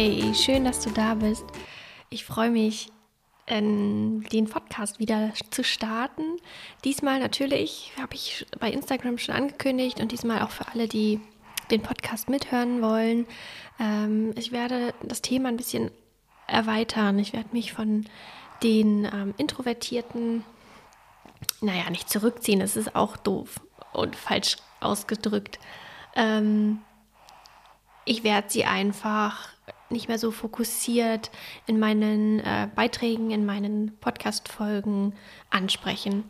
Hey, 0.00 0.32
schön, 0.32 0.64
dass 0.64 0.78
du 0.78 0.90
da 0.90 1.14
bist. 1.14 1.44
Ich 2.08 2.24
freue 2.24 2.50
mich, 2.50 2.92
den 3.50 4.46
Podcast 4.48 5.00
wieder 5.00 5.32
zu 5.50 5.64
starten. 5.64 6.22
Diesmal 6.84 7.18
natürlich 7.18 7.90
habe 8.00 8.14
ich 8.14 8.46
bei 8.60 8.70
Instagram 8.70 9.18
schon 9.18 9.34
angekündigt 9.34 9.98
und 9.98 10.12
diesmal 10.12 10.42
auch 10.42 10.50
für 10.50 10.68
alle, 10.68 10.86
die 10.86 11.20
den 11.72 11.82
Podcast 11.82 12.28
mithören 12.28 12.80
wollen. 12.80 13.26
Ähm, 13.80 14.34
ich 14.36 14.52
werde 14.52 14.94
das 15.02 15.20
Thema 15.20 15.48
ein 15.48 15.56
bisschen 15.56 15.90
erweitern. 16.46 17.18
Ich 17.18 17.32
werde 17.32 17.48
mich 17.50 17.72
von 17.72 18.04
den 18.62 19.04
ähm, 19.04 19.34
Introvertierten, 19.36 20.44
naja, 21.60 21.90
nicht 21.90 22.08
zurückziehen, 22.08 22.60
das 22.60 22.76
ist 22.76 22.94
auch 22.94 23.16
doof 23.16 23.60
und 23.92 24.14
falsch 24.14 24.58
ausgedrückt. 24.78 25.58
Ähm, 26.14 26.82
ich 28.04 28.22
werde 28.22 28.48
sie 28.48 28.64
einfach 28.64 29.48
nicht 29.90 30.08
mehr 30.08 30.18
so 30.18 30.30
fokussiert 30.30 31.30
in 31.66 31.78
meinen 31.78 32.40
äh, 32.40 32.68
Beiträgen, 32.74 33.30
in 33.30 33.46
meinen 33.46 33.96
Podcast-Folgen 34.00 35.14
ansprechen. 35.50 36.24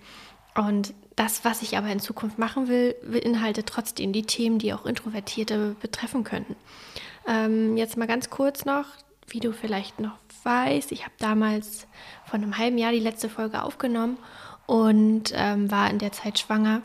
Und 0.54 0.94
das, 1.16 1.44
was 1.44 1.62
ich 1.62 1.76
aber 1.76 1.88
in 1.88 2.00
Zukunft 2.00 2.38
machen 2.38 2.68
will, 2.68 2.94
beinhaltet 3.02 3.66
trotzdem 3.66 4.12
die 4.12 4.22
Themen, 4.22 4.58
die 4.58 4.72
auch 4.72 4.86
Introvertierte 4.86 5.76
betreffen 5.80 6.24
könnten. 6.24 6.56
Ähm, 7.26 7.76
jetzt 7.76 7.96
mal 7.96 8.06
ganz 8.06 8.30
kurz 8.30 8.64
noch, 8.64 8.86
wie 9.26 9.40
du 9.40 9.52
vielleicht 9.52 10.00
noch 10.00 10.16
weißt, 10.44 10.92
ich 10.92 11.02
habe 11.02 11.14
damals 11.18 11.86
vor 12.24 12.34
einem 12.34 12.56
halben 12.56 12.78
Jahr 12.78 12.92
die 12.92 13.00
letzte 13.00 13.28
Folge 13.28 13.62
aufgenommen 13.62 14.16
und 14.66 15.32
ähm, 15.34 15.70
war 15.70 15.90
in 15.90 15.98
der 15.98 16.12
Zeit 16.12 16.38
schwanger. 16.38 16.82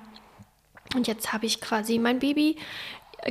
Und 0.96 1.08
jetzt 1.08 1.32
habe 1.34 1.46
ich 1.46 1.62
quasi 1.62 2.00
mein 2.00 2.20
Baby 2.20 2.58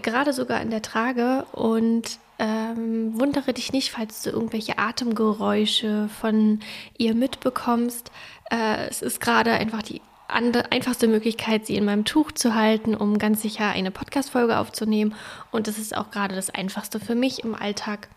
gerade 0.00 0.32
sogar 0.32 0.60
in 0.62 0.70
der 0.70 0.82
Trage 0.82 1.44
und 1.52 2.18
ähm, 2.42 3.18
wundere 3.18 3.52
dich 3.52 3.72
nicht, 3.72 3.92
falls 3.92 4.22
du 4.22 4.30
irgendwelche 4.30 4.76
Atemgeräusche 4.76 6.08
von 6.20 6.58
ihr 6.98 7.14
mitbekommst. 7.14 8.10
Äh, 8.50 8.88
es 8.88 9.00
ist 9.00 9.20
gerade 9.20 9.52
einfach 9.52 9.82
die 9.82 10.02
einfachste 10.26 11.06
Möglichkeit, 11.06 11.66
sie 11.66 11.76
in 11.76 11.84
meinem 11.84 12.04
Tuch 12.04 12.32
zu 12.32 12.54
halten, 12.56 12.96
um 12.96 13.18
ganz 13.18 13.42
sicher 13.42 13.68
eine 13.68 13.92
Podcast-Folge 13.92 14.58
aufzunehmen. 14.58 15.14
Und 15.52 15.68
es 15.68 15.78
ist 15.78 15.96
auch 15.96 16.10
gerade 16.10 16.34
das 16.34 16.50
Einfachste 16.50 16.98
für 16.98 17.14
mich 17.14 17.44
im 17.44 17.54
Alltag, 17.54 18.08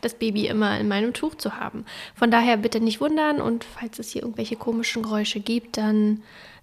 das 0.00 0.14
Baby 0.14 0.46
immer 0.46 0.78
in 0.78 0.86
meinem 0.86 1.12
Tuch 1.12 1.34
zu 1.34 1.56
haben. 1.56 1.84
Von 2.14 2.30
daher 2.30 2.58
bitte 2.58 2.78
nicht 2.78 3.00
wundern 3.00 3.40
und 3.40 3.64
falls 3.64 3.98
es 3.98 4.10
hier 4.10 4.22
irgendwelche 4.22 4.54
komischen 4.54 5.02
Geräusche 5.02 5.40
gibt, 5.40 5.76
dann 5.76 6.22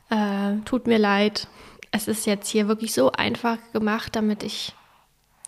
äh, 0.09 0.55
tut 0.63 0.87
mir 0.87 0.99
leid. 0.99 1.47
Es 1.91 2.07
ist 2.07 2.25
jetzt 2.25 2.47
hier 2.47 2.69
wirklich 2.69 2.93
so 2.93 3.11
einfach 3.11 3.57
gemacht, 3.73 4.15
damit 4.15 4.43
ich 4.43 4.73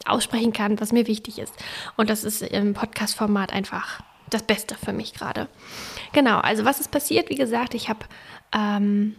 aussprechen 0.05 0.53
kann, 0.53 0.79
was 0.79 0.91
mir 0.91 1.07
wichtig 1.07 1.39
ist. 1.39 1.53
Und 1.97 2.09
das 2.09 2.23
ist 2.23 2.41
im 2.41 2.73
Podcast-Format 2.73 3.53
einfach 3.53 4.01
das 4.29 4.43
Beste 4.43 4.75
für 4.75 4.93
mich 4.93 5.13
gerade. 5.13 5.47
Genau, 6.13 6.39
also 6.39 6.65
was 6.65 6.79
ist 6.79 6.91
passiert? 6.91 7.29
Wie 7.29 7.35
gesagt, 7.35 7.73
ich 7.73 7.89
habe 7.89 7.99
ähm, 8.53 9.15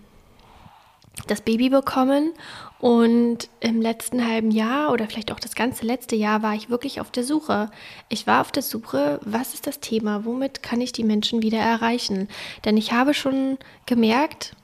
das 1.26 1.42
Baby 1.42 1.68
bekommen 1.68 2.32
und 2.80 3.48
im 3.60 3.80
letzten 3.80 4.26
halben 4.26 4.50
Jahr 4.50 4.92
oder 4.92 5.06
vielleicht 5.06 5.30
auch 5.30 5.38
das 5.38 5.54
ganze 5.54 5.86
letzte 5.86 6.16
Jahr 6.16 6.42
war 6.42 6.54
ich 6.54 6.70
wirklich 6.70 7.00
auf 7.00 7.10
der 7.10 7.24
Suche. 7.24 7.70
Ich 8.08 8.26
war 8.26 8.40
auf 8.40 8.50
der 8.50 8.62
Suche, 8.62 9.20
was 9.22 9.54
ist 9.54 9.66
das 9.66 9.80
Thema? 9.80 10.24
Womit 10.24 10.62
kann 10.62 10.80
ich 10.80 10.92
die 10.92 11.04
Menschen 11.04 11.42
wieder 11.42 11.58
erreichen? 11.58 12.28
Denn 12.64 12.76
ich 12.76 12.92
habe 12.92 13.14
schon 13.14 13.58
gemerkt, 13.86 14.56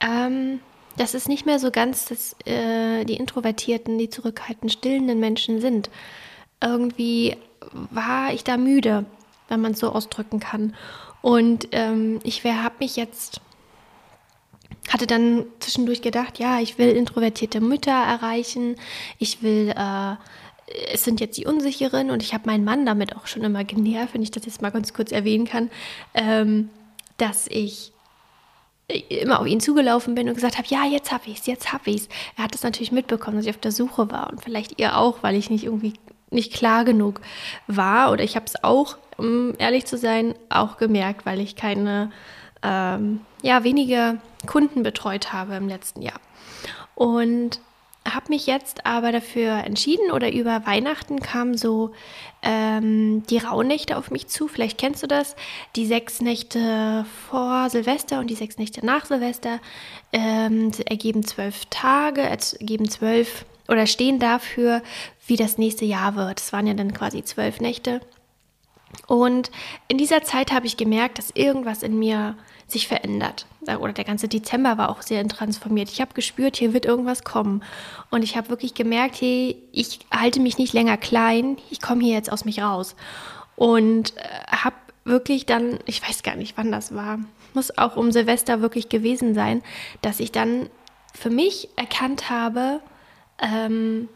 ähm, 0.00 0.60
dass 1.00 1.14
es 1.14 1.28
nicht 1.28 1.46
mehr 1.46 1.58
so 1.58 1.70
ganz 1.70 2.04
das, 2.04 2.36
äh, 2.44 3.06
die 3.06 3.16
introvertierten, 3.16 3.96
die 3.96 4.10
zurückhaltenden, 4.10 4.68
stillenden 4.68 5.18
Menschen 5.18 5.62
sind. 5.62 5.88
Irgendwie 6.62 7.38
war 7.90 8.34
ich 8.34 8.44
da 8.44 8.58
müde, 8.58 9.06
wenn 9.48 9.62
man 9.62 9.72
es 9.72 9.78
so 9.78 9.90
ausdrücken 9.90 10.40
kann. 10.40 10.74
Und 11.22 11.68
ähm, 11.72 12.20
ich 12.22 12.44
habe 12.44 12.74
mich 12.80 12.96
jetzt, 12.96 13.40
hatte 14.90 15.06
dann 15.06 15.46
zwischendurch 15.60 16.02
gedacht, 16.02 16.38
ja, 16.38 16.60
ich 16.60 16.76
will 16.76 16.90
introvertierte 16.90 17.62
Mütter 17.62 17.92
erreichen, 17.92 18.76
ich 19.18 19.42
will, 19.42 19.72
äh, 19.74 20.16
es 20.92 21.02
sind 21.04 21.18
jetzt 21.20 21.38
die 21.38 21.46
Unsicheren 21.46 22.10
und 22.10 22.22
ich 22.22 22.34
habe 22.34 22.44
meinen 22.44 22.64
Mann 22.64 22.84
damit 22.84 23.16
auch 23.16 23.26
schon 23.26 23.42
immer 23.42 23.64
genervt, 23.64 24.12
wenn 24.12 24.22
ich 24.22 24.32
das 24.32 24.44
jetzt 24.44 24.60
mal 24.60 24.68
ganz 24.68 24.92
kurz 24.92 25.12
erwähnen 25.12 25.46
kann, 25.46 25.70
ähm, 26.12 26.68
dass 27.16 27.46
ich 27.46 27.92
immer 29.08 29.40
auf 29.40 29.46
ihn 29.46 29.60
zugelaufen 29.60 30.14
bin 30.14 30.28
und 30.28 30.34
gesagt 30.34 30.58
habe, 30.58 30.68
ja, 30.68 30.84
jetzt 30.84 31.12
habe 31.12 31.24
ich 31.26 31.40
es, 31.40 31.46
jetzt 31.46 31.72
habe 31.72 31.90
ich 31.90 31.96
es. 31.96 32.08
Er 32.36 32.44
hat 32.44 32.54
es 32.54 32.62
natürlich 32.62 32.92
mitbekommen, 32.92 33.36
dass 33.36 33.46
ich 33.46 33.54
auf 33.54 33.60
der 33.60 33.72
Suche 33.72 34.10
war 34.10 34.30
und 34.30 34.42
vielleicht 34.42 34.78
ihr 34.78 34.96
auch, 34.96 35.22
weil 35.22 35.36
ich 35.36 35.50
nicht 35.50 35.64
irgendwie 35.64 35.94
nicht 36.30 36.52
klar 36.52 36.84
genug 36.84 37.20
war 37.66 38.12
oder 38.12 38.22
ich 38.22 38.36
habe 38.36 38.46
es 38.46 38.62
auch, 38.62 38.98
um 39.16 39.54
ehrlich 39.58 39.86
zu 39.86 39.98
sein, 39.98 40.34
auch 40.48 40.76
gemerkt, 40.76 41.26
weil 41.26 41.40
ich 41.40 41.56
keine, 41.56 42.10
ähm, 42.62 43.20
ja, 43.42 43.64
wenige 43.64 44.18
Kunden 44.46 44.82
betreut 44.82 45.32
habe 45.32 45.56
im 45.56 45.68
letzten 45.68 46.02
Jahr. 46.02 46.20
Und 46.94 47.60
habe 48.08 48.26
mich 48.30 48.46
jetzt 48.46 48.86
aber 48.86 49.12
dafür 49.12 49.64
entschieden 49.64 50.10
oder 50.10 50.32
über 50.32 50.66
Weihnachten 50.66 51.20
kamen 51.20 51.56
so 51.56 51.92
ähm, 52.42 53.22
die 53.28 53.38
Rauhnächte 53.38 53.96
auf 53.96 54.10
mich 54.10 54.28
zu. 54.28 54.48
Vielleicht 54.48 54.78
kennst 54.78 55.02
du 55.02 55.06
das. 55.06 55.36
Die 55.76 55.86
sechs 55.86 56.20
Nächte 56.20 57.04
vor 57.28 57.68
Silvester 57.68 58.18
und 58.20 58.28
die 58.28 58.34
sechs 58.34 58.58
Nächte 58.58 58.84
nach 58.84 59.04
Silvester 59.04 59.60
ähm, 60.12 60.70
ergeben 60.86 61.24
zwölf 61.24 61.66
Tage, 61.66 62.22
ergeben 62.22 62.88
zwölf 62.88 63.44
oder 63.68 63.86
stehen 63.86 64.18
dafür, 64.18 64.82
wie 65.26 65.36
das 65.36 65.58
nächste 65.58 65.84
Jahr 65.84 66.16
wird. 66.16 66.40
Es 66.40 66.52
waren 66.52 66.66
ja 66.66 66.74
dann 66.74 66.94
quasi 66.94 67.22
zwölf 67.22 67.60
Nächte. 67.60 68.00
Und 69.06 69.50
in 69.88 69.98
dieser 69.98 70.22
Zeit 70.22 70.52
habe 70.52 70.66
ich 70.66 70.76
gemerkt, 70.76 71.18
dass 71.18 71.30
irgendwas 71.30 71.82
in 71.82 71.98
mir 71.98 72.36
sich 72.66 72.88
verändert. 72.88 73.46
Oder 73.80 73.92
der 73.92 74.04
ganze 74.04 74.28
Dezember 74.28 74.78
war 74.78 74.88
auch 74.88 75.02
sehr 75.02 75.26
transformiert. 75.28 75.90
Ich 75.90 76.00
habe 76.00 76.14
gespürt, 76.14 76.56
hier 76.56 76.72
wird 76.72 76.86
irgendwas 76.86 77.24
kommen. 77.24 77.62
Und 78.10 78.22
ich 78.22 78.36
habe 78.36 78.48
wirklich 78.48 78.74
gemerkt, 78.74 79.20
hey, 79.20 79.56
ich 79.72 80.00
halte 80.10 80.40
mich 80.40 80.58
nicht 80.58 80.72
länger 80.72 80.96
klein, 80.96 81.58
ich 81.70 81.80
komme 81.80 82.02
hier 82.02 82.14
jetzt 82.14 82.32
aus 82.32 82.44
mich 82.44 82.62
raus. 82.62 82.96
Und 83.56 84.16
äh, 84.16 84.22
habe 84.48 84.76
wirklich 85.04 85.46
dann, 85.46 85.78
ich 85.86 86.06
weiß 86.06 86.22
gar 86.22 86.36
nicht, 86.36 86.56
wann 86.56 86.72
das 86.72 86.94
war, 86.94 87.18
muss 87.54 87.76
auch 87.76 87.96
um 87.96 88.12
Silvester 88.12 88.60
wirklich 88.60 88.88
gewesen 88.88 89.34
sein, 89.34 89.62
dass 90.02 90.20
ich 90.20 90.32
dann 90.32 90.68
für 91.14 91.30
mich 91.30 91.68
erkannt 91.76 92.30
habe, 92.30 92.80
ähm, 93.40 94.08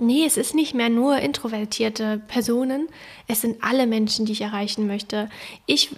nee, 0.00 0.24
es 0.24 0.36
ist 0.36 0.54
nicht 0.54 0.74
mehr 0.74 0.88
nur 0.88 1.18
introvertierte 1.18 2.20
Personen, 2.28 2.88
es 3.26 3.40
sind 3.40 3.62
alle 3.62 3.86
Menschen, 3.86 4.26
die 4.26 4.32
ich 4.32 4.40
erreichen 4.40 4.86
möchte. 4.86 5.28
Ich 5.66 5.90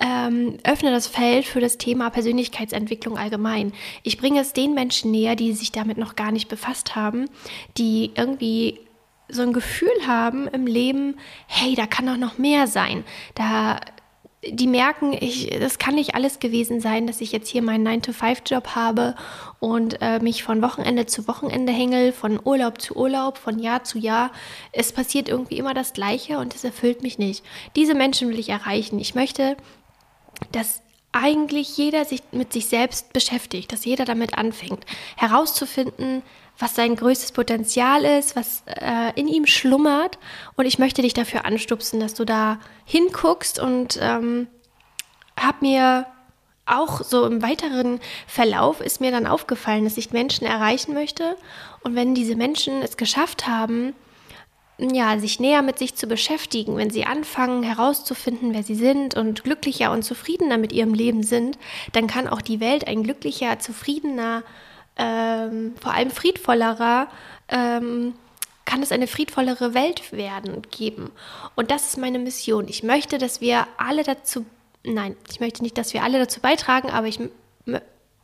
ähm, 0.00 0.58
öffne 0.64 0.90
das 0.90 1.06
Feld 1.08 1.44
für 1.44 1.60
das 1.60 1.78
Thema 1.78 2.10
Persönlichkeitsentwicklung 2.10 3.18
allgemein. 3.18 3.72
Ich 4.02 4.18
bringe 4.18 4.40
es 4.40 4.52
den 4.52 4.74
Menschen 4.74 5.10
näher, 5.10 5.34
die 5.34 5.52
sich 5.52 5.72
damit 5.72 5.98
noch 5.98 6.16
gar 6.16 6.30
nicht 6.30 6.48
befasst 6.48 6.94
haben, 6.94 7.28
die 7.76 8.12
irgendwie 8.14 8.80
so 9.28 9.42
ein 9.42 9.52
Gefühl 9.52 10.06
haben 10.06 10.48
im 10.48 10.66
Leben, 10.66 11.16
hey, 11.46 11.74
da 11.74 11.86
kann 11.86 12.06
doch 12.06 12.16
noch 12.16 12.38
mehr 12.38 12.66
sein. 12.66 13.04
Da 13.34 13.80
die 14.46 14.66
merken, 14.68 15.12
ich, 15.18 15.50
das 15.58 15.78
kann 15.78 15.96
nicht 15.96 16.14
alles 16.14 16.38
gewesen 16.38 16.80
sein, 16.80 17.06
dass 17.06 17.20
ich 17.20 17.32
jetzt 17.32 17.48
hier 17.48 17.62
meinen 17.62 17.86
9-to-5-Job 17.86 18.76
habe 18.76 19.16
und 19.58 20.00
äh, 20.00 20.20
mich 20.20 20.44
von 20.44 20.62
Wochenende 20.62 21.06
zu 21.06 21.26
Wochenende 21.26 21.72
hängel, 21.72 22.12
von 22.12 22.38
Urlaub 22.42 22.80
zu 22.80 22.94
Urlaub, 22.96 23.36
von 23.36 23.58
Jahr 23.58 23.82
zu 23.82 23.98
Jahr. 23.98 24.30
Es 24.72 24.92
passiert 24.92 25.28
irgendwie 25.28 25.58
immer 25.58 25.74
das 25.74 25.92
Gleiche 25.92 26.38
und 26.38 26.54
es 26.54 26.62
erfüllt 26.62 27.02
mich 27.02 27.18
nicht. 27.18 27.44
Diese 27.74 27.94
Menschen 27.94 28.28
will 28.28 28.38
ich 28.38 28.48
erreichen. 28.48 29.00
Ich 29.00 29.16
möchte, 29.16 29.56
dass 30.52 30.82
eigentlich 31.12 31.76
jeder 31.76 32.04
sich 32.04 32.22
mit 32.32 32.52
sich 32.52 32.66
selbst 32.66 33.12
beschäftigt, 33.12 33.72
dass 33.72 33.84
jeder 33.84 34.04
damit 34.04 34.36
anfängt, 34.36 34.84
herauszufinden, 35.16 36.22
was 36.58 36.74
sein 36.74 36.96
größtes 36.96 37.32
Potenzial 37.32 38.04
ist, 38.04 38.36
was 38.36 38.62
äh, 38.66 39.12
in 39.14 39.28
ihm 39.28 39.46
schlummert. 39.46 40.18
Und 40.56 40.66
ich 40.66 40.78
möchte 40.78 41.02
dich 41.02 41.14
dafür 41.14 41.44
anstupsen, 41.44 42.00
dass 42.00 42.14
du 42.14 42.24
da 42.24 42.58
hinguckst 42.84 43.58
und 43.58 43.98
ähm, 44.02 44.48
habe 45.38 45.58
mir 45.60 46.06
auch 46.66 47.02
so 47.02 47.24
im 47.24 47.42
weiteren 47.42 47.98
Verlauf 48.26 48.80
ist 48.80 49.00
mir 49.00 49.10
dann 49.10 49.26
aufgefallen, 49.26 49.84
dass 49.84 49.96
ich 49.96 50.12
Menschen 50.12 50.46
erreichen 50.46 50.92
möchte. 50.92 51.36
Und 51.82 51.94
wenn 51.94 52.14
diese 52.14 52.36
Menschen 52.36 52.82
es 52.82 52.96
geschafft 52.96 53.46
haben, 53.46 53.94
ja, 54.78 55.18
sich 55.18 55.40
näher 55.40 55.62
mit 55.62 55.78
sich 55.78 55.96
zu 55.96 56.06
beschäftigen, 56.06 56.76
wenn 56.76 56.90
sie 56.90 57.04
anfangen 57.04 57.62
herauszufinden, 57.62 58.54
wer 58.54 58.62
sie 58.62 58.76
sind 58.76 59.16
und 59.16 59.42
glücklicher 59.42 59.90
und 59.90 60.04
zufriedener 60.04 60.56
mit 60.56 60.72
ihrem 60.72 60.94
Leben 60.94 61.22
sind, 61.22 61.58
dann 61.92 62.06
kann 62.06 62.28
auch 62.28 62.40
die 62.40 62.60
Welt 62.60 62.86
ein 62.86 63.02
glücklicher, 63.02 63.58
zufriedener, 63.58 64.44
ähm, 64.96 65.74
vor 65.80 65.92
allem 65.92 66.10
friedvollerer, 66.10 67.08
ähm, 67.48 68.14
kann 68.64 68.82
es 68.82 68.92
eine 68.92 69.06
friedvollere 69.06 69.74
Welt 69.74 70.12
werden 70.12 70.62
geben. 70.70 71.10
Und 71.56 71.70
das 71.70 71.88
ist 71.88 71.96
meine 71.96 72.18
Mission. 72.18 72.68
Ich 72.68 72.82
möchte, 72.82 73.18
dass 73.18 73.40
wir 73.40 73.66
alle 73.78 74.04
dazu, 74.04 74.44
nein, 74.84 75.16
ich 75.30 75.40
möchte 75.40 75.62
nicht, 75.62 75.78
dass 75.78 75.94
wir 75.94 76.02
alle 76.02 76.18
dazu 76.18 76.40
beitragen, 76.40 76.90
aber 76.90 77.06
ich 77.06 77.18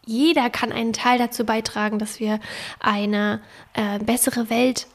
jeder 0.07 0.51
kann 0.51 0.71
einen 0.71 0.93
Teil 0.93 1.19
dazu 1.19 1.45
beitragen, 1.45 1.99
dass 1.99 2.21
wir 2.21 2.39
eine 2.79 3.41
äh, 3.73 3.99
bessere 3.99 4.51
Welt 4.51 4.87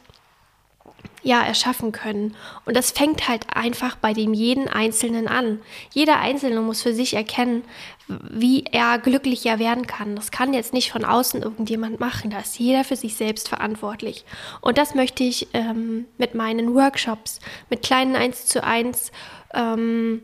ja, 1.21 1.42
erschaffen 1.42 1.92
können. 1.92 2.36
Und 2.66 2.75
das 2.77 2.92
fängt 2.92 3.27
halt 3.27 3.45
einfach 3.54 3.95
bei 3.95 4.13
dem 4.13 4.33
jeden 4.33 4.68
Einzelnen 4.68 5.27
an. 5.27 5.60
Jeder 5.94 6.19
Einzelne 6.19 6.62
muss 6.62 6.81
für 6.81 6.94
sich 6.94 7.13
erkennen, 7.13 7.63
wie 8.07 8.63
er 8.71 8.98
glücklicher 8.98 9.60
werden 9.60 9.86
kann. 9.86 10.16
Das 10.16 10.31
kann 10.31 10.54
jetzt 10.54 10.74
nicht 10.74 10.92
von 10.92 11.06
außen 11.06 11.42
irgendjemand 11.42 12.00
machen. 12.00 12.31
Da 12.31 12.39
ist 12.39 12.57
jeder 12.57 12.83
für 12.83 12.95
sich 12.95 13.16
selbst 13.16 13.50
verantwortlich. 13.50 14.25
Und 14.62 14.77
das 14.77 14.95
möchte 14.95 15.24
ich 15.24 15.48
ähm, 15.54 16.06
mit 16.18 16.36
meinen 16.36 16.74
Workshops, 16.74 17.39
mit 17.69 17.83
kleinen 17.83 18.15
1 18.15 18.48
zu 18.48 18.63
1 18.63 19.12
ähm, 19.54 20.24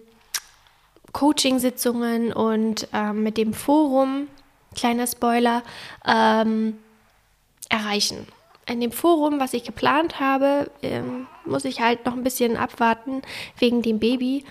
Coaching-Sitzungen 1.11 2.33
und 2.33 2.87
ähm, 2.93 3.23
mit 3.23 3.37
dem 3.37 3.53
Forum, 3.53 4.27
kleiner 4.75 5.07
Spoiler, 5.07 5.63
ähm, 6.05 6.77
erreichen 7.69 8.27
in 8.67 8.81
dem 8.81 8.91
Forum, 8.91 9.39
was 9.39 9.53
ich 9.53 9.63
geplant 9.63 10.19
habe, 10.19 10.71
ähm, 10.81 11.27
muss 11.45 11.65
ich 11.65 11.81
halt 11.81 12.05
noch 12.05 12.13
ein 12.13 12.23
bisschen 12.23 12.57
abwarten 12.57 13.21
wegen 13.59 13.81
dem 13.81 13.99
Baby. 13.99 14.43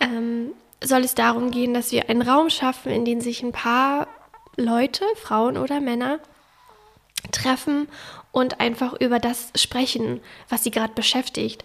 Ähm, 0.00 0.52
soll 0.82 1.02
es 1.02 1.14
darum 1.14 1.50
gehen, 1.50 1.74
dass 1.74 1.92
wir 1.92 2.08
einen 2.10 2.22
Raum 2.22 2.50
schaffen, 2.50 2.92
in 2.92 3.04
dem 3.04 3.20
sich 3.20 3.42
ein 3.42 3.52
paar 3.52 4.08
Leute, 4.56 5.04
Frauen 5.16 5.56
oder 5.56 5.80
Männer, 5.80 6.18
treffen 7.30 7.88
und 8.32 8.60
einfach 8.60 8.94
über 8.94 9.18
das 9.18 9.52
sprechen, 9.54 10.20
was 10.48 10.64
sie 10.64 10.70
gerade 10.70 10.92
beschäftigt, 10.94 11.64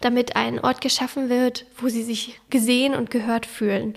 damit 0.00 0.36
ein 0.36 0.58
Ort 0.58 0.80
geschaffen 0.80 1.28
wird, 1.28 1.64
wo 1.78 1.88
sie 1.88 2.02
sich 2.02 2.40
gesehen 2.50 2.94
und 2.94 3.10
gehört 3.10 3.46
fühlen. 3.46 3.96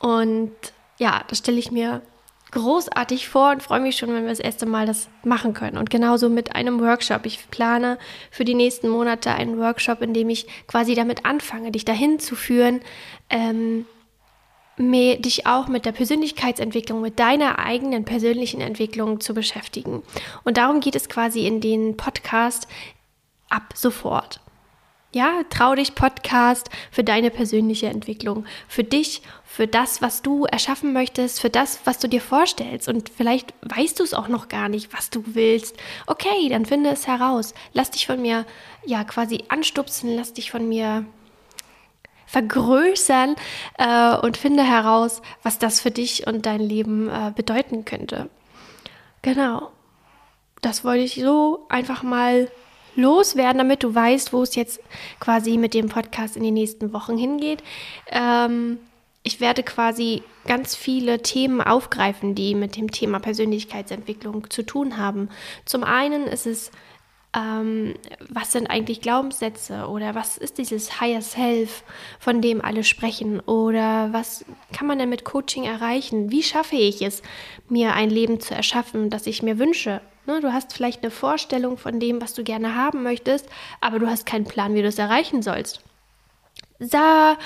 Und 0.00 0.52
ja, 0.98 1.22
das 1.28 1.38
stelle 1.38 1.58
ich 1.58 1.70
mir 1.70 2.02
großartig 2.50 3.28
vor 3.28 3.50
und 3.50 3.62
freue 3.62 3.80
mich 3.80 3.96
schon, 3.96 4.12
wenn 4.12 4.22
wir 4.22 4.30
das 4.30 4.40
erste 4.40 4.66
Mal 4.66 4.86
das 4.86 5.08
machen 5.24 5.54
können. 5.54 5.78
Und 5.78 5.90
genauso 5.90 6.28
mit 6.28 6.54
einem 6.54 6.80
Workshop. 6.80 7.26
Ich 7.26 7.50
plane 7.50 7.98
für 8.30 8.44
die 8.44 8.54
nächsten 8.54 8.88
Monate 8.88 9.32
einen 9.32 9.58
Workshop, 9.58 10.02
in 10.02 10.14
dem 10.14 10.28
ich 10.30 10.46
quasi 10.66 10.94
damit 10.94 11.24
anfange, 11.24 11.70
dich 11.70 11.84
dahin 11.84 12.18
zu 12.18 12.34
führen, 12.34 12.80
ähm, 13.28 13.86
dich 14.78 15.46
auch 15.46 15.68
mit 15.68 15.84
der 15.84 15.92
Persönlichkeitsentwicklung, 15.92 17.02
mit 17.02 17.18
deiner 17.18 17.58
eigenen 17.58 18.04
persönlichen 18.04 18.60
Entwicklung 18.60 19.20
zu 19.20 19.34
beschäftigen. 19.34 20.02
Und 20.44 20.56
darum 20.56 20.80
geht 20.80 20.96
es 20.96 21.08
quasi 21.08 21.46
in 21.46 21.60
den 21.60 21.96
Podcast 21.96 22.66
ab 23.50 23.74
sofort. 23.74 24.40
Ja, 25.12 25.42
trau 25.50 25.74
dich 25.74 25.96
Podcast 25.96 26.70
für 26.92 27.02
deine 27.02 27.30
persönliche 27.30 27.88
Entwicklung, 27.88 28.44
für 28.68 28.84
dich, 28.84 29.22
für 29.44 29.66
das, 29.66 30.00
was 30.00 30.22
du 30.22 30.44
erschaffen 30.44 30.92
möchtest, 30.92 31.40
für 31.40 31.50
das, 31.50 31.80
was 31.84 31.98
du 31.98 32.08
dir 32.08 32.20
vorstellst. 32.20 32.88
Und 32.88 33.08
vielleicht 33.08 33.52
weißt 33.62 33.98
du 33.98 34.04
es 34.04 34.14
auch 34.14 34.28
noch 34.28 34.46
gar 34.46 34.68
nicht, 34.68 34.92
was 34.92 35.10
du 35.10 35.24
willst. 35.26 35.76
Okay, 36.06 36.48
dann 36.48 36.64
finde 36.64 36.90
es 36.90 37.08
heraus. 37.08 37.54
Lass 37.72 37.90
dich 37.90 38.06
von 38.06 38.22
mir 38.22 38.46
ja 38.86 39.02
quasi 39.02 39.42
anstupsen, 39.48 40.14
lass 40.14 40.32
dich 40.32 40.52
von 40.52 40.68
mir 40.68 41.04
vergrößern 42.26 43.34
äh, 43.78 44.16
und 44.18 44.36
finde 44.36 44.62
heraus, 44.62 45.22
was 45.42 45.58
das 45.58 45.80
für 45.80 45.90
dich 45.90 46.28
und 46.28 46.46
dein 46.46 46.60
Leben 46.60 47.08
äh, 47.08 47.32
bedeuten 47.34 47.84
könnte. 47.84 48.30
Genau. 49.22 49.72
Das 50.62 50.84
wollte 50.84 51.02
ich 51.02 51.16
so 51.16 51.66
einfach 51.68 52.04
mal 52.04 52.48
loswerden, 53.00 53.58
damit 53.58 53.82
du 53.82 53.94
weißt, 53.94 54.32
wo 54.32 54.42
es 54.42 54.54
jetzt 54.54 54.80
quasi 55.18 55.56
mit 55.56 55.74
dem 55.74 55.88
Podcast 55.88 56.36
in 56.36 56.42
den 56.42 56.54
nächsten 56.54 56.92
Wochen 56.92 57.16
hingeht. 57.16 57.62
Ähm, 58.08 58.78
ich 59.22 59.40
werde 59.40 59.62
quasi 59.62 60.22
ganz 60.46 60.74
viele 60.74 61.20
Themen 61.20 61.60
aufgreifen, 61.60 62.34
die 62.34 62.54
mit 62.54 62.76
dem 62.76 62.90
Thema 62.90 63.18
Persönlichkeitsentwicklung 63.20 64.48
zu 64.50 64.62
tun 64.64 64.96
haben. 64.96 65.28
Zum 65.66 65.84
einen 65.84 66.26
ist 66.26 66.46
es, 66.46 66.70
ähm, 67.36 67.94
was 68.28 68.52
sind 68.52 68.68
eigentlich 68.68 69.02
Glaubenssätze 69.02 69.86
oder 69.86 70.14
was 70.14 70.36
ist 70.36 70.58
dieses 70.58 71.00
Higher 71.00 71.22
Self, 71.22 71.84
von 72.18 72.40
dem 72.40 72.60
alle 72.60 72.82
sprechen 72.82 73.40
oder 73.40 74.12
was 74.12 74.44
kann 74.72 74.86
man 74.86 74.98
denn 74.98 75.10
mit 75.10 75.24
Coaching 75.24 75.64
erreichen? 75.64 76.30
Wie 76.30 76.42
schaffe 76.42 76.76
ich 76.76 77.02
es, 77.02 77.22
mir 77.68 77.94
ein 77.94 78.10
Leben 78.10 78.40
zu 78.40 78.54
erschaffen, 78.54 79.10
das 79.10 79.26
ich 79.26 79.42
mir 79.42 79.58
wünsche? 79.58 80.00
Ne, 80.30 80.40
du 80.40 80.52
hast 80.52 80.72
vielleicht 80.72 81.02
eine 81.02 81.10
Vorstellung 81.10 81.76
von 81.76 81.98
dem, 81.98 82.20
was 82.20 82.34
du 82.34 82.44
gerne 82.44 82.76
haben 82.76 83.02
möchtest, 83.02 83.48
aber 83.80 83.98
du 83.98 84.06
hast 84.06 84.26
keinen 84.26 84.44
Plan, 84.44 84.74
wie 84.74 84.82
du 84.82 84.86
es 84.86 84.98
erreichen 84.98 85.42
sollst. 85.42 85.80
Da, 86.78 87.36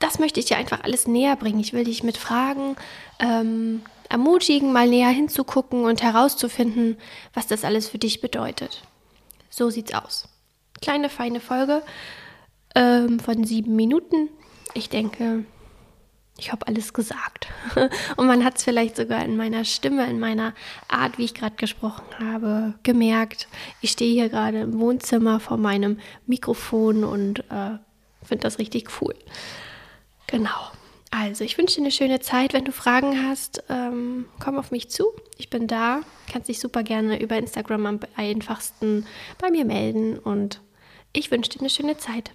das 0.00 0.18
möchte 0.18 0.40
ich 0.40 0.46
dir 0.46 0.56
einfach 0.56 0.82
alles 0.82 1.06
näher 1.06 1.36
bringen. 1.36 1.60
Ich 1.60 1.72
will 1.72 1.84
dich 1.84 2.02
mit 2.02 2.16
Fragen 2.16 2.74
ähm, 3.20 3.82
ermutigen, 4.08 4.72
mal 4.72 4.88
näher 4.88 5.10
hinzugucken 5.10 5.84
und 5.84 6.02
herauszufinden, 6.02 6.96
was 7.32 7.46
das 7.46 7.62
alles 7.62 7.88
für 7.88 7.98
dich 7.98 8.20
bedeutet. 8.20 8.82
So 9.48 9.70
sieht's 9.70 9.94
aus. 9.94 10.28
Kleine, 10.82 11.08
feine 11.08 11.38
Folge 11.38 11.80
ähm, 12.74 13.20
von 13.20 13.44
sieben 13.44 13.76
Minuten. 13.76 14.30
Ich 14.74 14.88
denke, 14.88 15.44
ich 16.38 16.52
habe 16.52 16.66
alles 16.66 16.92
gesagt. 16.92 17.48
Und 18.16 18.26
man 18.26 18.44
hat 18.44 18.58
es 18.58 18.64
vielleicht 18.64 18.96
sogar 18.96 19.24
in 19.24 19.36
meiner 19.36 19.64
Stimme, 19.64 20.08
in 20.08 20.20
meiner 20.20 20.54
Art, 20.88 21.18
wie 21.18 21.24
ich 21.24 21.34
gerade 21.34 21.56
gesprochen 21.56 22.04
habe, 22.18 22.74
gemerkt. 22.82 23.48
Ich 23.80 23.92
stehe 23.92 24.12
hier 24.12 24.28
gerade 24.28 24.60
im 24.60 24.78
Wohnzimmer 24.78 25.40
vor 25.40 25.56
meinem 25.56 25.98
Mikrofon 26.26 27.04
und 27.04 27.40
äh, 27.50 27.78
finde 28.22 28.42
das 28.42 28.58
richtig 28.58 29.00
cool. 29.00 29.14
Genau. 30.26 30.70
Also, 31.10 31.44
ich 31.44 31.56
wünsche 31.56 31.76
dir 31.76 31.82
eine 31.82 31.92
schöne 31.92 32.20
Zeit. 32.20 32.52
Wenn 32.52 32.64
du 32.64 32.72
Fragen 32.72 33.26
hast, 33.26 33.64
ähm, 33.70 34.26
komm 34.38 34.58
auf 34.58 34.70
mich 34.70 34.90
zu. 34.90 35.12
Ich 35.38 35.48
bin 35.48 35.66
da. 35.66 36.00
Kannst 36.30 36.48
dich 36.48 36.58
super 36.58 36.82
gerne 36.82 37.20
über 37.20 37.38
Instagram 37.38 37.86
am 37.86 38.00
einfachsten 38.16 39.06
bei 39.38 39.50
mir 39.50 39.64
melden. 39.64 40.18
Und 40.18 40.60
ich 41.12 41.30
wünsche 41.30 41.50
dir 41.50 41.60
eine 41.60 41.70
schöne 41.70 41.96
Zeit. 41.96 42.32